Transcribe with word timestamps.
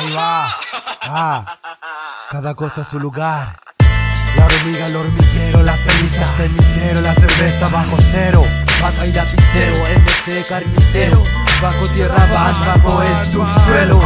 Ahí 0.00 0.12
va. 0.12 0.48
Ah, 1.02 1.58
cada 2.30 2.54
cosa 2.54 2.80
a 2.80 2.84
su 2.84 2.98
lugar. 2.98 3.60
La 4.34 4.46
hormiga, 4.46 4.86
el 4.86 4.96
hormiguero, 4.96 5.62
la 5.62 5.76
ceniza, 5.76 6.24
cenicero, 6.24 7.02
la 7.02 7.12
cerveza 7.12 7.68
bajo 7.68 7.98
cero. 8.10 8.42
Vaca 8.80 9.06
y 9.06 9.12
lapicero, 9.12 9.76
MC 10.00 10.48
carnicero. 10.48 11.22
Bajo 11.60 11.86
tierra 11.88 12.16
van, 12.32 12.58
bajo 12.60 13.02
el 13.02 13.24
subsuelo. 13.26 14.00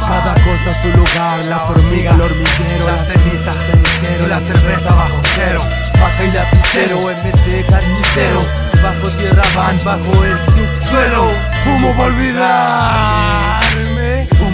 Cada 0.00 0.34
cosa 0.34 0.68
a 0.68 0.72
su 0.74 0.88
lugar. 0.88 1.44
Las 1.46 1.70
hormigas, 1.70 2.16
el 2.16 2.20
hormiguero, 2.20 2.86
la 2.86 2.98
ceniza, 3.06 3.52
cenicero, 3.52 4.26
la 4.28 4.40
cerveza 4.40 4.94
bajo 4.94 5.22
cero. 5.36 5.62
Vaca 6.02 6.22
y 6.22 6.30
lapicero, 6.32 6.98
MC 6.98 7.66
carnicero. 7.66 8.40
Bajo 8.82 9.08
tierra 9.16 9.42
van, 9.56 9.78
bajo 9.82 10.22
el 10.22 10.38
subsuelo. 10.52 11.32
Fumo 11.64 11.96
por 11.96 12.06
olvidarme. 12.08 13.69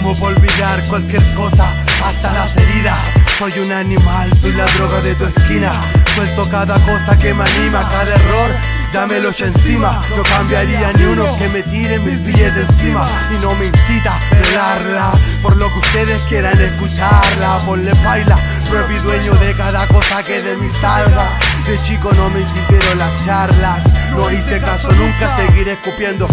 Por 0.03 0.35
olvidar 0.35 0.81
cualquier 0.87 1.33
cosa, 1.33 1.73
hasta 2.05 2.31
las 2.31 2.55
heridas. 2.55 2.97
Soy 3.37 3.51
un 3.59 3.71
animal, 3.73 4.33
soy 4.33 4.53
la 4.53 4.65
droga 4.65 5.01
de 5.01 5.15
tu 5.15 5.25
esquina. 5.25 5.71
Suelto 6.15 6.49
cada 6.49 6.75
cosa 6.75 7.19
que 7.19 7.33
me 7.33 7.43
anima, 7.43 7.81
cada 7.81 8.15
error 8.15 8.51
ya 8.93 9.05
me 9.05 9.19
lo 9.19 9.29
echo 9.29 9.45
encima. 9.45 10.01
No 10.15 10.23
cambiaría 10.23 10.93
ni 10.93 11.03
uno 11.03 11.25
que 11.37 11.49
me 11.49 11.61
tire 11.63 11.99
mil 11.99 12.19
billetes 12.19 12.69
encima. 12.69 13.05
Y 13.35 13.41
no 13.41 13.53
me 13.55 13.65
incita 13.65 14.15
a 14.15 14.29
pelarla 14.29 15.11
por 15.41 15.57
lo 15.57 15.67
que 15.73 15.79
ustedes 15.79 16.23
quieran 16.23 16.57
escucharla. 16.59 17.57
Ponle 17.65 17.91
baila, 18.03 18.39
propio 18.69 19.01
dueño 19.01 19.33
de 19.33 19.55
cada 19.55 19.87
cosa 19.87 20.23
que 20.23 20.41
de 20.41 20.55
mí 20.55 20.69
salga. 20.79 21.37
De 21.67 21.77
chico 21.77 22.13
no 22.13 22.29
me 22.29 22.47
sirvieron 22.47 22.97
las 22.97 23.25
charlas. 23.25 23.83
No 24.11 24.31
hice 24.31 24.61
caso, 24.61 24.89
nunca 24.93 25.27
seguiré 25.27 25.73
escupiendo. 25.73 26.25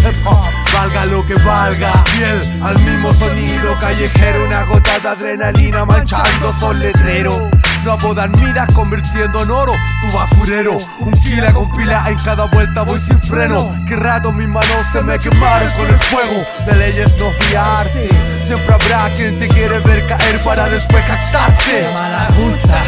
Valga 0.73 1.05
lo 1.07 1.27
que 1.27 1.35
valga. 1.35 2.05
Fiel 2.05 2.63
al 2.63 2.79
mismo 2.79 3.13
sonido 3.13 3.77
callejero. 3.81 4.45
Una 4.45 4.63
gota 4.63 5.01
de 5.01 5.09
adrenalina 5.09 5.85
manchando 5.85 6.55
sol 6.61 6.79
letrero. 6.79 7.51
No 7.85 7.93
apodan 7.93 8.31
miras 8.41 8.73
convirtiendo 8.73 9.43
en 9.43 9.51
oro 9.51 9.73
tu 10.03 10.17
basurero. 10.17 10.77
Un 11.01 11.11
kila 11.11 11.53
con 11.53 11.69
pila 11.77 12.09
en 12.09 12.17
cada 12.17 12.45
vuelta 12.45 12.83
voy 12.83 13.01
sin 13.01 13.21
freno. 13.21 13.77
Que 13.89 13.97
rato 13.97 14.31
mis 14.31 14.47
manos 14.49 14.87
se 14.93 15.03
me 15.03 15.19
quemaron 15.19 15.69
con 15.73 15.87
el 15.89 16.01
fuego. 16.05 16.47
La 16.65 16.77
ley 16.77 16.97
es 16.97 17.19
no 17.19 17.31
fiarse. 17.41 18.09
Siempre 18.47 18.73
habrá 18.73 19.13
quien 19.15 19.41
te 19.41 19.49
quiere 19.49 19.81
ver 19.81 20.07
caer 20.07 20.45
para 20.45 20.69
después 20.69 21.05
captarse. 21.05 21.91
Mala 21.93 22.29
justa. 22.37 22.83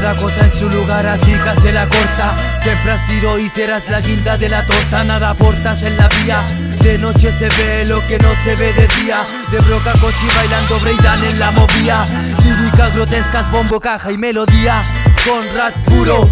Cada 0.00 0.14
cosa 0.14 0.44
en 0.44 0.54
su 0.54 0.70
lugar, 0.70 1.04
así 1.08 1.32
que 1.32 1.60
se 1.60 1.72
la 1.72 1.88
corta. 1.88 2.36
Siempre 2.62 2.92
has 2.92 3.04
sido 3.08 3.36
y 3.36 3.48
serás 3.48 3.88
la 3.88 4.00
guinda 4.00 4.38
de 4.38 4.48
la 4.48 4.64
torta. 4.64 5.02
Nada 5.02 5.30
aportas 5.30 5.82
en 5.82 5.96
la 5.96 6.08
vía. 6.22 6.44
De 6.80 6.96
noche 6.98 7.32
se 7.36 7.48
ve 7.48 7.84
lo 7.84 8.06
que 8.06 8.16
no 8.20 8.28
se 8.44 8.54
ve 8.54 8.72
de 8.74 8.86
día. 9.02 9.24
De 9.50 9.58
broca 9.58 9.90
cochi 10.00 10.28
bailando 10.36 10.78
breakdown 10.78 11.24
en 11.24 11.38
la 11.40 11.50
movía. 11.50 12.04
Líricas 12.44 12.94
grotescas, 12.94 13.50
bombo, 13.50 13.80
caja 13.80 14.12
y 14.12 14.16
melodía. 14.16 14.82
Con 15.26 15.42
rap 15.56 15.74
puro. 15.86 16.22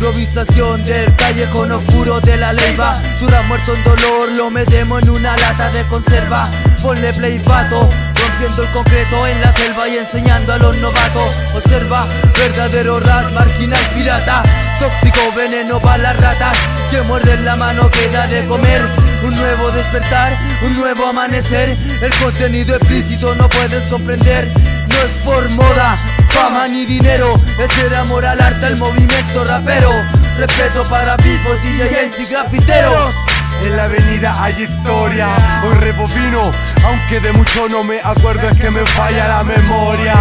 Improvisación 0.00 0.82
del 0.82 1.14
callejón 1.14 1.72
oscuro 1.72 2.22
de 2.22 2.34
la 2.38 2.54
leiva 2.54 2.94
Dura 3.20 3.42
muerto 3.42 3.74
en 3.74 3.84
dolor, 3.84 4.34
lo 4.34 4.50
metemos 4.50 5.02
en 5.02 5.10
una 5.10 5.36
lata 5.36 5.70
de 5.72 5.86
conserva. 5.88 6.50
Ponle 6.80 7.12
play 7.12 7.38
vato, 7.40 7.90
rompiendo 8.14 8.62
el 8.62 8.70
concreto 8.70 9.26
en 9.26 9.38
la 9.42 9.54
selva 9.54 9.88
y 9.90 9.98
enseñando 9.98 10.54
a 10.54 10.56
los 10.56 10.74
novatos. 10.78 11.42
Observa, 11.54 12.02
verdadero 12.32 12.98
rat, 12.98 13.30
marginal 13.32 13.84
pirata. 13.94 14.42
Tóxico 14.78 15.20
veneno 15.36 15.78
para 15.78 15.98
las 15.98 16.16
ratas. 16.16 16.56
Que 16.90 17.02
muerden 17.02 17.44
la 17.44 17.56
mano 17.56 17.90
que 17.90 18.08
da 18.08 18.26
de 18.26 18.46
comer. 18.46 18.88
Un 19.22 19.36
nuevo 19.36 19.70
despertar, 19.70 20.38
un 20.62 20.78
nuevo 20.78 21.08
amanecer. 21.08 21.76
El 22.00 22.14
contenido 22.14 22.74
explícito 22.74 23.34
no 23.34 23.50
puedes 23.50 23.90
comprender 23.90 24.50
no 24.90 25.02
es 25.02 25.12
por 25.24 25.50
moda, 25.52 25.94
fama 26.28 26.68
ni 26.68 26.84
dinero 26.84 27.34
Es 27.34 27.78
el 27.78 27.94
amor 27.94 28.26
al 28.26 28.40
arte, 28.40 28.66
el 28.66 28.76
movimiento 28.76 29.44
rapero 29.44 29.90
Respeto 30.38 30.82
para 30.88 31.16
vivos, 31.16 31.62
DJ, 31.62 32.10
y 32.18 32.24
grafiteros 32.26 33.14
en 33.62 33.76
la 33.76 33.84
avenida 33.84 34.32
hay 34.42 34.62
historia, 34.62 35.28
hoy 35.62 35.74
rebobino, 35.74 36.40
aunque 36.82 37.20
de 37.20 37.30
mucho 37.32 37.68
no 37.68 37.84
me 37.84 38.00
acuerdo 38.00 38.48
es 38.48 38.58
que 38.58 38.70
me 38.70 38.86
falla 38.86 39.28
la 39.28 39.44
memoria. 39.44 40.14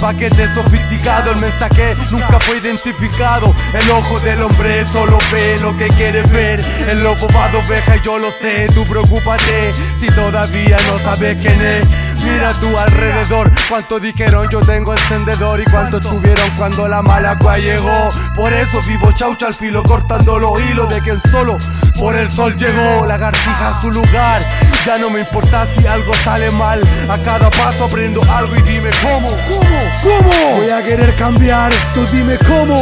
Paquete 0.00 0.54
sofisticado, 0.54 1.32
el 1.32 1.38
mensaje 1.38 1.94
nunca 2.10 2.40
fue 2.40 2.56
identificado. 2.56 3.54
El 3.74 3.90
ojo 3.90 4.18
del 4.20 4.42
hombre 4.42 4.86
solo 4.86 5.18
ve 5.30 5.58
lo 5.60 5.76
que 5.76 5.88
quiere 5.88 6.22
ver. 6.22 6.64
El 6.88 7.02
lobo 7.02 7.28
va 7.36 7.48
de 7.50 7.58
oveja 7.58 7.96
y 7.96 8.00
yo 8.00 8.18
lo 8.18 8.30
sé, 8.30 8.66
tú 8.74 8.86
preocúpate 8.86 9.74
si 10.00 10.06
todavía 10.06 10.78
no 10.88 10.98
sabes 10.98 11.36
quién 11.36 11.60
es. 11.60 11.90
Mira 12.26 12.52
tu 12.52 12.76
alrededor, 12.76 13.50
cuánto 13.68 14.00
dijeron 14.00 14.48
yo 14.50 14.60
tengo 14.60 14.92
encendedor 14.92 15.60
y 15.60 15.64
cuánto 15.64 16.00
tuvieron 16.00 16.50
cuando 16.56 16.88
la 16.88 17.00
mala 17.00 17.30
agua 17.30 17.58
llegó. 17.58 18.10
Por 18.34 18.52
eso 18.52 18.80
vivo 18.86 19.12
chaucha 19.12 19.46
al 19.46 19.54
filo 19.54 19.82
cortando 19.84 20.38
los 20.38 20.60
hilos 20.64 20.88
de 20.88 21.00
quien 21.00 21.20
solo 21.30 21.56
por 21.98 22.16
el 22.16 22.30
sol 22.30 22.56
llegó. 22.56 23.06
Lagartija 23.06 23.68
a 23.68 23.80
su 23.80 23.90
lugar, 23.90 24.42
ya 24.84 24.98
no 24.98 25.08
me 25.08 25.20
importa 25.20 25.66
si 25.76 25.86
algo 25.86 26.12
sale 26.14 26.50
mal. 26.50 26.80
A 27.08 27.18
cada 27.18 27.48
paso 27.50 27.84
aprendo 27.84 28.20
algo 28.30 28.56
y 28.56 28.62
dime 28.62 28.90
cómo, 29.02 29.28
cómo, 29.48 29.80
cómo. 30.02 30.56
Voy 30.56 30.70
a 30.70 30.82
querer 30.82 31.14
cambiar, 31.16 31.72
tú 31.94 32.04
dime 32.06 32.38
cómo. 32.38 32.76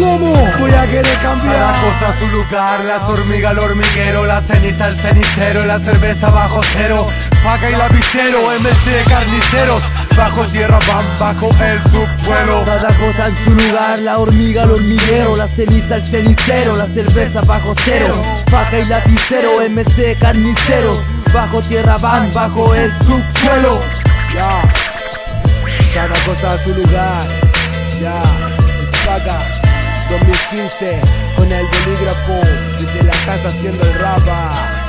¿Cómo? 0.00 0.32
Voy 0.58 0.72
a 0.72 0.86
querer 0.86 1.18
cambiar. 1.22 1.54
Cada 1.54 1.80
cosa 1.82 2.08
a 2.08 2.18
su 2.18 2.26
lugar, 2.28 2.84
las 2.84 3.02
hormigas, 3.02 3.52
el 3.52 3.58
hormiguero 3.58 4.26
La 4.26 4.40
ceniza, 4.40 4.86
el 4.86 4.92
cenicero, 4.92 5.66
la 5.66 5.78
cerveza 5.78 6.30
bajo 6.30 6.60
cero 6.72 7.06
Faca 7.42 7.70
y 7.70 7.76
lapicero, 7.76 8.38
MC 8.60 9.04
carniceros 9.08 9.82
Bajo 10.16 10.44
tierra 10.46 10.78
van 10.88 11.06
bajo 11.18 11.50
el 11.62 11.82
subsuelo. 11.82 12.64
Cada 12.64 12.88
cosa 12.88 13.26
en 13.28 13.44
su 13.44 13.50
lugar, 13.50 13.98
la 14.00 14.18
hormiga, 14.18 14.62
el 14.62 14.70
hormiguero 14.70 15.36
La 15.36 15.46
ceniza, 15.46 15.96
el 15.96 16.04
cenicero, 16.04 16.76
la 16.76 16.86
cerveza 16.86 17.42
bajo 17.42 17.74
cero 17.84 18.14
Faca 18.48 18.78
y 18.78 18.84
lapicero, 18.84 19.50
MC 19.68 20.18
carniceros 20.18 21.02
Bajo 21.32 21.60
tierra 21.60 21.96
van 21.98 22.32
bajo 22.32 22.74
el 22.74 22.92
subsuelo. 22.98 23.80
Ya. 24.34 24.62
Cada 25.94 26.14
cosa 26.24 26.50
a 26.50 26.64
su 26.64 26.70
lugar 26.70 27.22
Ya 28.00 28.22
Faca 29.04 29.79
2015 30.10 31.00
con 31.36 31.52
el 31.52 31.66
bolígrafo 31.66 32.40
desde 32.72 33.02
la 33.04 33.12
casa 33.24 33.46
haciendo 33.46 33.84
el 33.84 33.94
rapa. 33.94 34.79